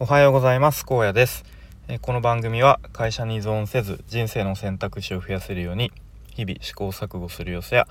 [0.00, 0.84] おはようございます。
[0.88, 1.44] 荒野です。
[2.02, 5.92] この番組は会社に依存せず人生の選択肢を増やせるように
[6.32, 7.86] 日々試行錯誤する様子や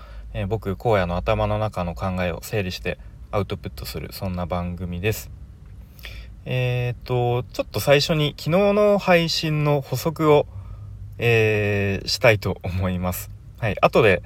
[0.49, 2.99] 僕荒野の頭の中の考えを整理して
[3.31, 5.31] アウトプットするそんな番組です。
[6.43, 10.45] えー、っとちょっと最初に昨日の配信の補足を、
[11.19, 13.31] えー、したいと思います。
[13.59, 14.23] はい後で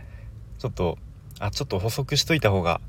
[0.58, 0.98] ちょっと
[1.38, 2.82] あちょっと補足しといた方が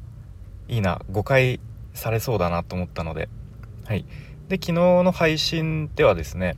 [0.67, 1.61] いいな誤解
[1.93, 3.29] されそうだなと思ったので
[3.85, 4.07] はい。
[4.49, 6.57] で昨日の配信ではですね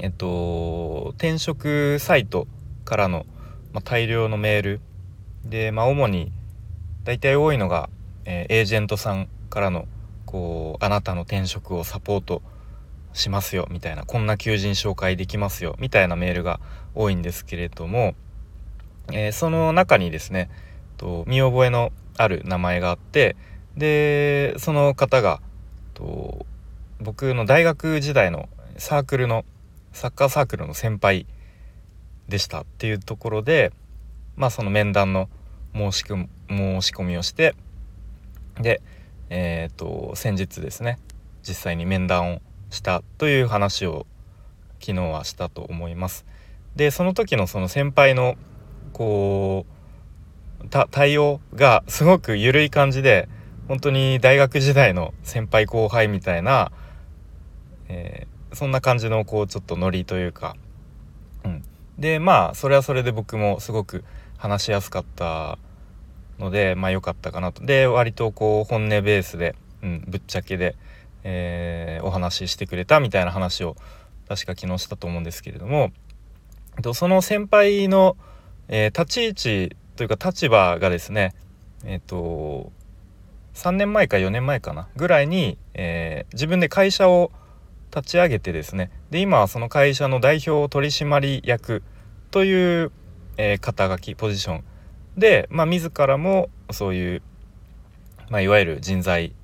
[0.00, 2.46] えっと転職サイト
[2.84, 3.26] からの、
[3.72, 4.80] ま、大量のメール。
[5.44, 6.32] で、まあ、主に
[7.04, 7.88] 大体多いのが、
[8.24, 9.86] えー、エージェントさんからの
[10.26, 12.42] こうあなたの転職をサポート
[13.12, 16.60] しますよみたいなこんな求人紹介できますよみたいなメールが
[16.94, 18.14] 多いんですけれども、
[19.12, 20.50] えー、その中にですね
[20.96, 23.36] と見覚えのある名前があって
[23.76, 25.40] でその方が
[25.94, 26.46] と
[27.00, 29.44] 僕の大学時代のサークルの
[29.92, 31.26] サッカーサークルの先輩
[32.28, 33.72] でしたっていうところで
[34.36, 35.28] まあその面談の
[35.74, 36.16] 申し申
[36.82, 37.54] し込みをして
[38.60, 38.80] で
[39.30, 40.98] えっ、ー、と先日ですね
[41.42, 42.40] 実際に面談を
[42.70, 44.06] したという話を
[44.80, 46.26] 昨日はしたと思います。
[46.76, 48.36] でその時のその先輩の
[48.92, 53.28] こう対応がすごく緩い感じで
[53.68, 56.72] 本当に大学時代の先輩後輩みたいな
[57.88, 60.56] えー、そんな感じのこうちょっとノリというか、
[61.44, 61.64] うん、
[61.98, 64.04] でまあそれはそれで僕もすごく
[64.36, 65.58] 話しやすかった
[66.38, 67.64] のでまあ良かったかなと。
[67.64, 70.76] で割とこう本音ベースで、うん、ぶっちゃけで、
[71.24, 73.76] えー、お話ししてくれたみたいな話を
[74.28, 75.90] 確か昨日したと思うんですけれども。
[76.94, 78.16] その先輩の、
[78.68, 81.34] えー、立ち位置というか立場がですね
[81.84, 82.70] えっ、ー、と
[83.54, 87.32] 3年前か4年前かなぐらいに、えー、自分で会社を
[87.98, 91.82] 立ち上げてですねで今はその会社の代表取締役
[92.30, 92.92] という、
[93.36, 94.64] えー、肩書きポジション。
[95.16, 97.22] で、まあ、自らもそういう、
[98.30, 99.34] まあ、いわゆる人材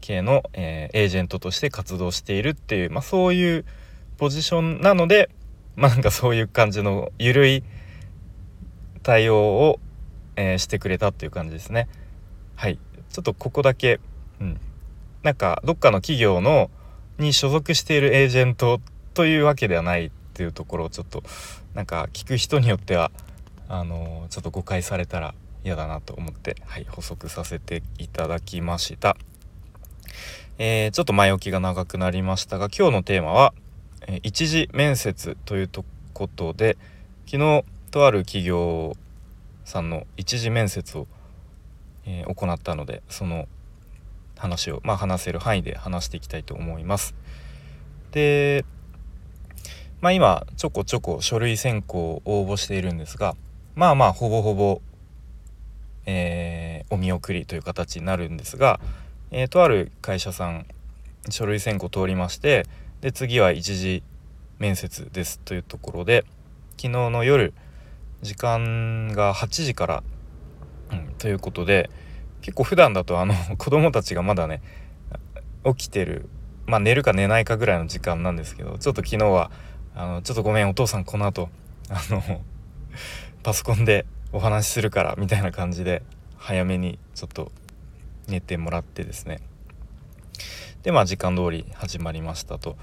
[0.00, 3.64] 系の、えー、エージェントとして活動しているっていう、まあ、そういう
[4.18, 5.30] ポジションなので、
[5.74, 7.64] まあ、なんかそういう感じの緩い
[9.02, 9.80] 対応を、
[10.36, 11.88] えー、してくれたっていう感じですね。
[12.54, 12.78] はい。
[13.10, 13.98] ちょっとここだけ、
[14.40, 14.60] うん、
[15.22, 16.70] なんかどっかの企業の
[17.22, 18.80] に所属しているエージェント
[19.14, 21.22] というわけではないっていうところをちょっと
[21.74, 23.10] なんか聞く人によっては
[23.68, 25.34] あのちょっと誤解されたら
[25.64, 29.16] 嫌だなと思って、はい、補足させていただきました。
[30.58, 33.54] えー、ちょっと前置きが長くなりましたが今日のテーマは、
[34.06, 35.70] えー、一次面接という
[36.12, 36.76] ことで
[37.26, 38.96] 昨日とある企業
[39.64, 41.06] さんの一次面接を、
[42.04, 43.48] えー、行ったのでその
[44.42, 47.14] 話を、まあ、話せる範囲で話していきたいと思います。
[48.10, 48.64] で、
[50.00, 53.36] まあ、今ちょこちょこ書類選考を応募しているんですが
[53.76, 54.82] まあまあほぼほぼ、
[56.06, 58.80] えー、お見送りという形になるんですが、
[59.30, 60.66] えー、とある会社さん
[61.30, 62.66] 書類選考通りまして
[63.00, 64.02] で次は一次
[64.58, 66.24] 面接ですというところで
[66.72, 67.54] 昨日の夜
[68.22, 70.02] 時間が8時から、
[70.90, 71.90] うん、ということで
[72.42, 74.60] 結構普段だとあの 子供たちがまだね
[75.64, 76.28] 起きてる
[76.66, 79.50] まあ寝るか寝ないかぐらいの時間なんですけどちょっと昨日は
[79.94, 81.48] あのちょっとごめんお父さんこの後
[81.88, 82.42] あの
[83.42, 86.02] パソコンでお話しするからみたいな感じで
[86.36, 87.52] 早めにちょっと
[88.28, 89.40] 寝てもらってですね。
[90.82, 92.76] でまあ時間通り始まりましたと。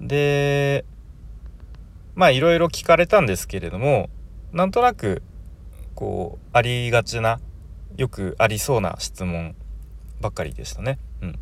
[0.00, 0.84] で
[2.14, 4.10] まあいろいろ聞かれたんですけれども
[4.52, 5.22] なんとなく
[5.94, 7.40] こうありがちな
[7.96, 9.54] よくありそうな質問
[10.20, 10.98] ばっかりでしたね。
[11.20, 11.38] うん。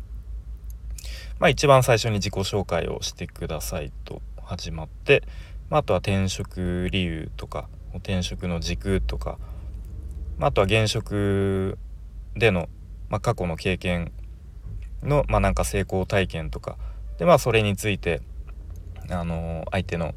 [1.39, 5.23] まあ一番最初に自己紹介をしてくださいと始まって、
[5.69, 9.37] まあ、あとは転職理由とか転職の軸とか、
[10.37, 11.77] まあ、あとは現職
[12.35, 12.69] での、
[13.09, 14.11] まあ、過去の経験
[15.03, 16.77] の、まあ、なんか成功体験とか
[17.17, 18.21] でまあそれについて
[19.09, 20.13] あの相手の、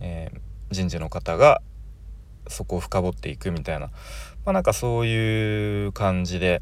[0.00, 0.38] えー、
[0.70, 1.62] 人事の方が
[2.48, 3.90] そこを深掘っていくみたいな
[4.44, 6.60] まあなんかそういう感じで、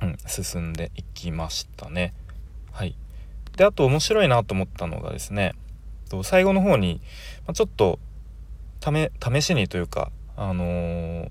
[0.00, 2.14] うん、進んでいきましたね。
[2.72, 2.96] はい。
[3.56, 5.54] であと面白いなと思ったのがですね
[6.22, 7.00] 最後の方に、
[7.46, 7.98] ま、ちょっと
[8.80, 11.30] ため試しにというかあのー、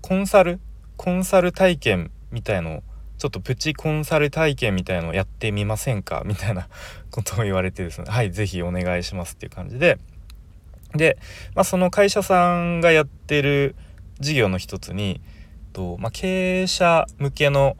[0.00, 0.60] コンサル
[0.96, 2.82] コンサル体験みたいのを
[3.18, 6.22] ちょっとプチコンサル体験みたいのをやってみませんか？
[6.26, 6.68] みたいな
[7.10, 9.98] ことを言われてですねはい是非お願いしますっていう感じで
[10.94, 11.18] で、
[11.54, 13.74] まあ、その会社さんがやってる
[14.20, 15.20] 事業の一つに
[15.72, 17.76] と、まあ、経営者向けの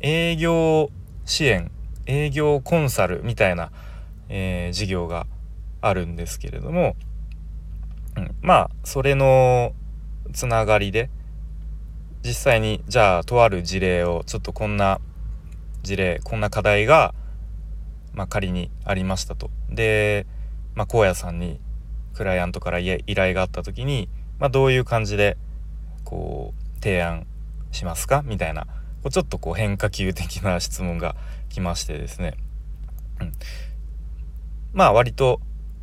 [0.00, 0.90] 営業
[1.24, 1.70] 支援
[2.06, 3.70] 営業コンサルみたいな、
[4.28, 5.26] えー、事業が
[5.80, 6.96] あるんですけれども、
[8.16, 9.72] うん、まあそれの
[10.32, 11.10] つながりで
[12.24, 15.00] 実際にじゃあとある事例をちょっとこんな
[15.82, 17.14] 事例こんな課題が、
[18.14, 19.50] まあ、仮にありましたと。
[19.68, 20.26] で、
[20.74, 21.60] まあ、荒野さんに
[22.14, 24.08] クライアントから依頼があった時に、
[24.38, 25.36] まあ、どういう感じで
[26.12, 27.26] こう提案
[27.70, 28.22] しますか？
[28.22, 28.66] みたいな
[29.02, 31.16] こうちょっとこう変化球的な質問が
[31.48, 32.34] 来ましてですね、
[33.18, 33.32] うん、
[34.74, 35.40] まあ割と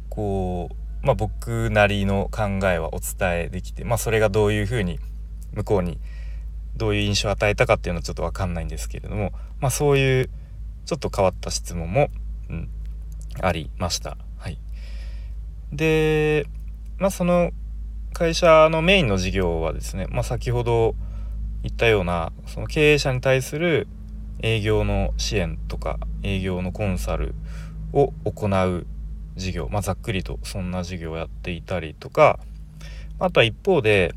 [0.08, 0.70] こ
[1.02, 5.00] う、まあ、僕なりの考えはお伝えできて、まあ、それがどういうふうに
[5.54, 6.00] 向こうに
[6.76, 10.30] どういう印象を与えたかっていうのはちょっと分かんないんですけれども、まあ、そういう
[10.86, 12.10] ちょっと変わった質問も、
[12.50, 12.70] うん、
[13.42, 14.16] ありました。
[14.38, 14.60] はい、
[15.74, 16.46] で、
[17.00, 17.52] まあ、その
[18.14, 20.96] 会社のメインの事業はですね、まあ、先ほど
[21.64, 23.88] 言ったようなその経営者に対する
[24.42, 27.36] 営業の支援とか営業のコンサル
[27.94, 28.86] を行う
[29.36, 32.40] 事業、まあ、ざっくりとそんな事業をやっていたりとか
[33.20, 34.14] あとは一方で、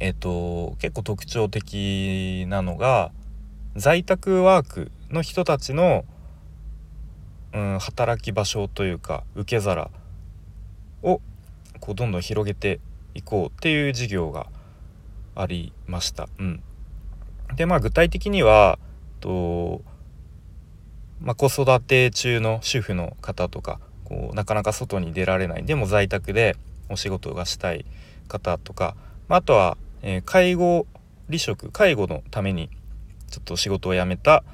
[0.00, 3.10] えっ、と結構特徴的なのが
[3.74, 6.04] 在宅ワークの人たちの、
[7.52, 9.90] うん、働き場所というか受け皿
[11.02, 11.20] を
[11.80, 12.80] こうどんどん広げて
[13.14, 14.46] いこうっていう事業が
[15.34, 16.28] ありました。
[16.38, 16.62] うん、
[17.56, 18.78] でまあ具体的には
[19.20, 19.82] と、
[21.20, 25.64] まあ、子育て中の主婦の方とかこうなかなか外に出られない。
[25.64, 26.56] でも在宅で
[26.88, 27.84] お仕事がしたい
[28.28, 28.96] 方とか、
[29.28, 30.86] まあ、あとは、えー、介護
[31.26, 32.70] 離職介護のために
[33.30, 34.44] ちょっと仕事を辞めた、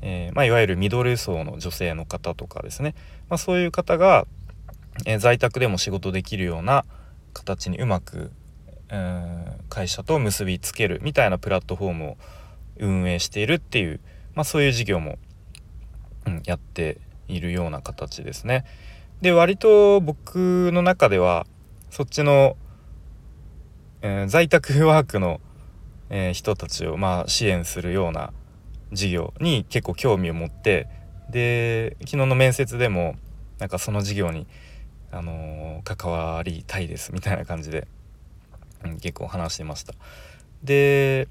[0.00, 2.94] えー、まあ、いわゆるミドル層の女性の方とかですね、
[3.28, 4.26] まあ、そういう方が、
[5.06, 6.84] え、在宅でも仕事できるような
[7.32, 8.32] 形にうまく、
[9.68, 12.16] 会社と結びつけるみたいなプラットフォームを
[12.78, 14.00] 運営しているっていう、
[14.34, 15.18] まあ、そういう事業も、
[16.26, 18.64] うん、やっているような形ですね。
[19.22, 21.46] で割と僕の中では
[21.90, 22.56] そっちの、
[24.02, 25.40] えー、在宅ワークの、
[26.10, 28.32] えー、人たちを、まあ、支援するような
[28.92, 30.88] 事業に結構興味を持って
[31.30, 33.14] で昨日の面接でも
[33.58, 34.46] なんかその事業に
[35.12, 37.86] あの、関わりたいですみたいな感じで、
[38.84, 39.94] うん、結構話してました。
[40.62, 41.28] で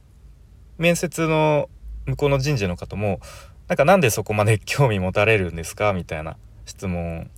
[0.78, 1.70] 面接の
[2.06, 3.20] 向こうの人事の方も
[3.68, 7.30] なんかなんでそこまで興味持たれるんですかみたいな質問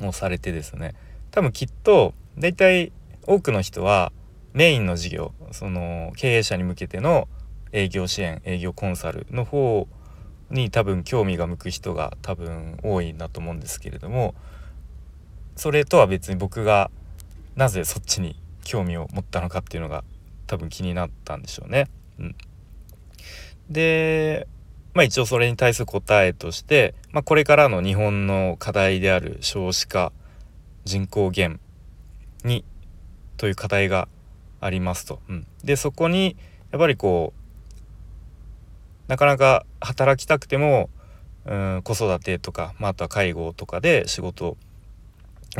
[0.00, 0.94] をされてですね
[1.30, 2.92] 多分きっと大体
[3.26, 4.12] 多くの人は
[4.52, 7.28] メインの事業その経営者に向けての
[7.72, 9.88] 営業支援営業コンサルの方
[10.50, 14.34] に多分興味が向く人が多分多いんだと思うんですけれども
[15.56, 16.90] それとは別に僕が
[17.56, 20.04] なぜそっちに興味を持ったのかっていうのが
[20.46, 21.88] 多分気になったんでしょうね。
[22.18, 22.36] うん、
[23.70, 24.46] で
[24.94, 30.12] まあ一応それに対する答えとして、まあ、これからの日本の課題である少子化
[30.84, 31.60] 人口減
[32.44, 32.64] に
[33.36, 34.08] という課題が
[34.60, 35.20] ありますと。
[35.28, 36.36] うん、でそこに
[36.72, 37.44] やっぱりこう
[39.08, 40.88] なかなか働きたくても
[41.44, 44.56] うん子育てとか、まあ、あとは介護とかで仕事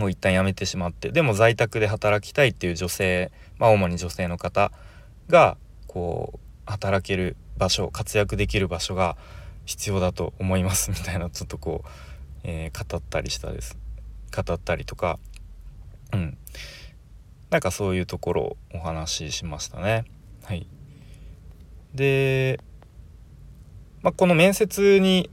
[0.02, 4.72] を一旦辞めてしまってでも在宅で働きたいっていう女性、まあ、主に女性の方
[5.28, 5.56] が
[5.86, 9.16] こう働ける場所活躍できる場所が
[9.64, 11.88] 必要だと思います みたいなちょっとこう、
[12.42, 13.78] えー、語ったりしたです。
[14.34, 15.18] 語ったりとか
[16.12, 16.38] うん。
[17.50, 20.04] なんかそういうところをお話ししましたね。
[20.42, 20.66] はい、
[21.94, 22.58] で、
[24.02, 25.30] まあ、この面接に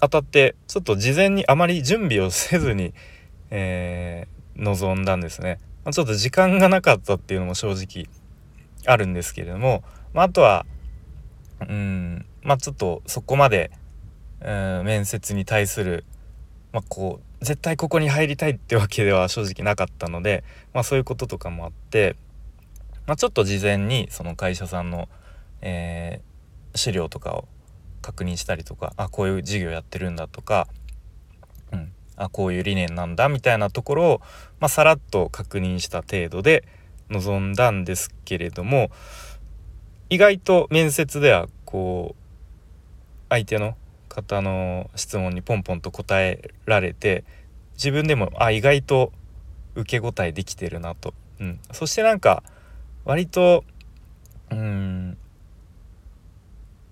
[0.00, 2.94] あたってちょっと事前にあまり準備をせずに
[3.54, 8.08] えー、臨んだんですね、ま、ちょっと時間がなかったっていうのも正直
[8.86, 10.64] あるんですけれども、まあ、あとは
[11.60, 13.70] うんまあちょっとそこまで、
[14.40, 16.04] うん面接に対する、
[16.72, 20.42] まあ、こう絶対ここに入りたいってわけでは正直なかったので、
[20.72, 22.16] まあ、そういうこととかもあって、
[23.06, 25.08] まあ、ちょっと事前にその会社さんの、
[25.60, 27.46] えー、資料とかを
[28.00, 30.66] 確認したりとかあこういう事業やってるんだとか
[32.24, 34.20] あこういう理念なんだみたいなところを、
[34.60, 36.64] まあ、さらっと確認した程度で
[37.10, 38.90] 臨んだんですけれども
[40.08, 42.22] 意外と面接ではこう
[43.28, 43.76] 相手の
[44.08, 47.24] 方の質問にポンポンと答えられて
[47.74, 49.12] 自分でもあ意外と
[49.74, 52.42] 受け答えできてるなと、うん、そしてなんか
[53.04, 53.64] 割と
[54.50, 55.16] うん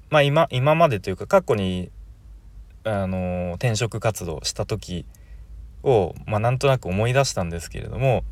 [0.09, 1.91] まあ今今までというか過去に
[2.85, 5.05] あの転職活動した時
[5.83, 8.25] を、まあ、なんとなく思い出したんですけれども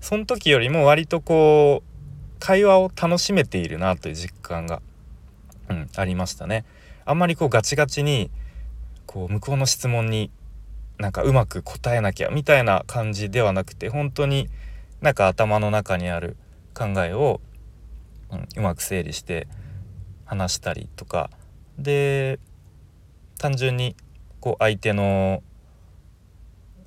[0.00, 1.94] その時よりも割とこう
[2.38, 4.82] 会話を楽しめているなという実感が、
[5.70, 6.66] うん、ありましたね。
[7.06, 8.30] あんまりこうガチガチに
[9.06, 10.30] こう向こうの質問に
[10.98, 14.48] なんかうまく答えなきゃみたいな感じではなくて本当に
[15.00, 16.36] なんか頭の中にある
[16.74, 17.40] 考えを、
[18.30, 19.48] うん、うまく整理して
[20.26, 21.30] 話したりとか
[21.78, 22.38] で
[23.38, 23.96] 単純に
[24.40, 25.42] こう相手の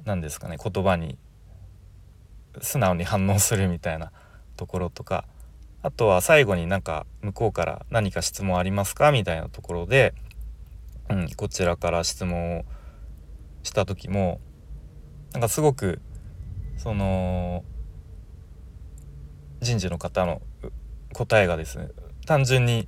[0.07, 1.17] 何ですかね言葉に
[2.61, 4.13] 素直に反応するみたいな
[4.55, 5.25] ところとか
[5.83, 10.13] あとは最後になんか向こうから何か質問ありますかみたいなところで、
[11.09, 12.65] うん、こちらから質問を
[13.63, 14.39] した時も
[15.33, 16.01] なんかすごく
[16.77, 17.65] その
[19.59, 20.41] 人事の方の
[21.13, 21.89] 答えがですね
[22.25, 22.87] 単純に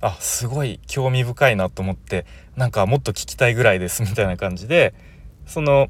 [0.00, 4.94] あすごい興味深いなと思ってなんかもっと聞きたいぐらいですみたいな感じで
[5.46, 5.88] その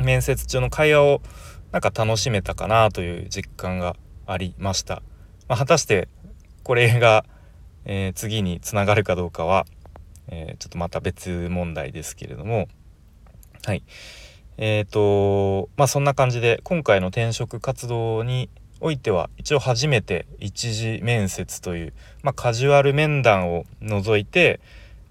[0.00, 1.22] 面接中の会話を
[1.72, 5.02] なんか楽しめたかなという実感がありました。
[5.48, 6.08] まあ、果たして
[6.62, 7.24] これが、
[7.84, 9.66] えー、次につながるかどうかは、
[10.28, 12.68] えー、ちょっとまた別問題ですけれども
[13.64, 13.82] はい
[14.58, 18.48] えーとまあそんな感じで今回の転職活動に
[18.80, 24.60] おいては一応初めて一次面接という、まあ、カジュアル面談を除いて、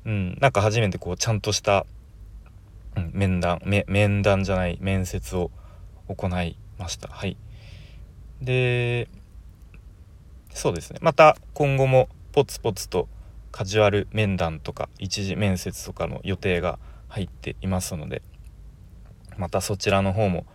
[0.06, 1.86] うん、なんか初めてこうちゃんとした、
[3.12, 5.52] 面談面談じゃない面接を
[6.08, 7.08] 行いました。
[7.08, 7.38] はい、
[8.42, 9.08] で
[10.54, 13.08] そうですねまた今後もポツポツと
[13.52, 18.22] カジュアル面談とか一次面接とかの予定が入っていますので
[19.38, 20.46] またそちらの方も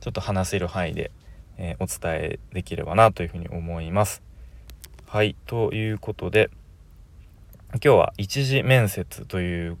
[0.00, 1.10] ちょっと話せる範囲で
[1.58, 4.22] えー、お伝えできればなというふうに思います。
[5.06, 6.50] はいということで
[7.72, 9.78] 今日は一次面接という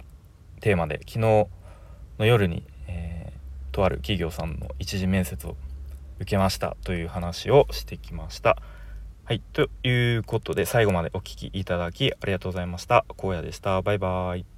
[0.60, 1.46] テーマで昨日
[2.18, 5.56] の夜に、えー、とある企業さんの一次面接を
[6.18, 8.56] 受けましたという話をしてきました。
[9.24, 9.42] はい。
[9.52, 13.04] ということで、最後までお聴きいただきありがとうございました。
[13.18, 13.82] 荒野でした。
[13.82, 14.55] バイバーイ。